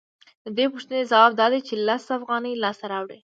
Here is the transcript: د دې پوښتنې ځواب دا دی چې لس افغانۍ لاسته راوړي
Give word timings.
د 0.43 0.45
دې 0.57 0.65
پوښتنې 0.73 1.03
ځواب 1.11 1.31
دا 1.35 1.47
دی 1.53 1.59
چې 1.67 1.73
لس 1.87 2.03
افغانۍ 2.17 2.53
لاسته 2.63 2.85
راوړي 2.93 3.19